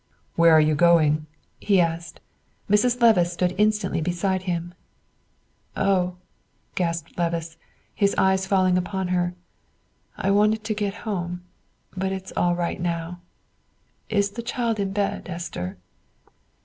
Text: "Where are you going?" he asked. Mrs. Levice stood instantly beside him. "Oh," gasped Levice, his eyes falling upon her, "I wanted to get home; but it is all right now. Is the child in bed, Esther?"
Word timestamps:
"Where 0.33 0.51
are 0.53 0.59
you 0.59 0.73
going?" 0.73 1.27
he 1.59 1.79
asked. 1.79 2.21
Mrs. 2.67 2.99
Levice 3.03 3.31
stood 3.33 3.53
instantly 3.59 4.01
beside 4.01 4.41
him. 4.49 4.73
"Oh," 5.77 6.15
gasped 6.73 7.19
Levice, 7.19 7.55
his 7.93 8.15
eyes 8.17 8.47
falling 8.47 8.79
upon 8.79 9.09
her, 9.09 9.35
"I 10.17 10.31
wanted 10.31 10.63
to 10.63 10.73
get 10.73 10.95
home; 11.05 11.43
but 11.95 12.11
it 12.11 12.23
is 12.25 12.33
all 12.35 12.55
right 12.55 12.81
now. 12.81 13.19
Is 14.09 14.31
the 14.31 14.41
child 14.41 14.79
in 14.79 14.91
bed, 14.91 15.29
Esther?" 15.29 15.77